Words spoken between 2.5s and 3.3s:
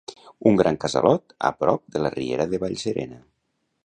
de Vallserena